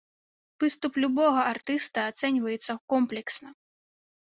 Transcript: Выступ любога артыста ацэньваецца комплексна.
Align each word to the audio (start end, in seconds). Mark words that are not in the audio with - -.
Выступ 0.63 0.91
любога 1.03 1.41
артыста 1.53 2.07
ацэньваецца 2.13 2.73
комплексна. 2.95 3.49